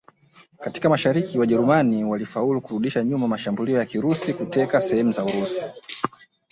Katika 0.59 0.89
Mashariki 0.89 1.39
Wajerumani 1.39 2.03
walifaulu 2.03 2.61
kurudisha 2.61 3.03
nyuma 3.03 3.27
mashambulio 3.27 3.77
ya 3.77 3.85
Kirusi 3.85 4.31
na 4.31 4.37
kuteka 4.37 4.81
sehemu 4.81 5.11
za 5.11 5.25
Urusi 5.25 5.65